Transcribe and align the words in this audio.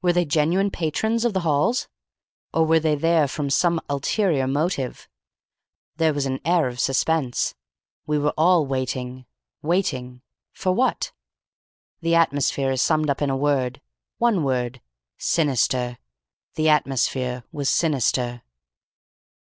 Were 0.00 0.14
they 0.14 0.24
genuine 0.24 0.70
patrons 0.70 1.26
of 1.26 1.34
the 1.34 1.40
Halls? 1.40 1.86
Or 2.54 2.64
were 2.64 2.80
they 2.80 2.94
there 2.94 3.28
from 3.28 3.50
some 3.50 3.78
ulterior 3.90 4.46
motive? 4.46 5.06
There 5.96 6.14
was 6.14 6.24
an 6.24 6.40
air 6.46 6.66
of 6.66 6.80
suspense. 6.80 7.54
We 8.06 8.16
were 8.18 8.32
all 8.38 8.64
waiting. 8.64 9.26
Waiting. 9.60 10.22
For 10.54 10.72
what? 10.72 11.12
"The 12.00 12.14
atmosphere 12.14 12.70
is 12.70 12.80
summed 12.80 13.10
up 13.10 13.20
in 13.20 13.28
a 13.28 13.36
word. 13.36 13.82
One 14.16 14.44
word. 14.44 14.80
Sinister. 15.18 15.98
The 16.54 16.70
atmosphere 16.70 17.44
was 17.52 17.68
sinister. 17.68 18.40